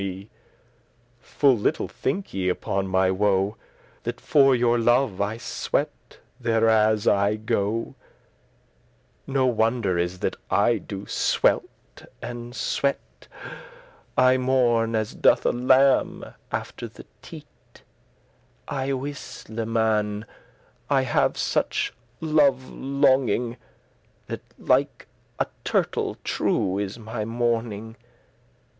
[0.01, 0.29] *mistress
[1.19, 3.55] Full little thinke ye upon my woe,
[4.01, 7.69] That for your love I sweat *there as* I go.
[7.69, 7.93] *wherever
[9.27, 12.97] No wonder is that I do swelt* and sweat.
[13.21, 13.27] *faint
[14.17, 17.83] I mourn as doth a lamb after the teat
[18.71, 20.25] Y wis*, leman,
[20.89, 23.57] I have such love longing, *certainly
[24.25, 25.05] That like
[25.37, 27.97] a turtle* true is my mourning.